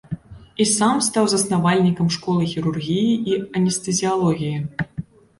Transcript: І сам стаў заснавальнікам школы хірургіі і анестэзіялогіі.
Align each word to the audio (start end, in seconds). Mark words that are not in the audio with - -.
І 0.63 0.65
сам 0.67 1.01
стаў 1.07 1.25
заснавальнікам 1.33 2.07
школы 2.15 2.47
хірургіі 2.53 3.11
і 3.33 3.37
анестэзіялогіі. 3.61 4.57